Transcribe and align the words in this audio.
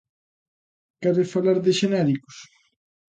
¿Quere 1.01 1.25
falar 1.33 1.57
de 1.65 1.71
xenéricos? 1.79 2.35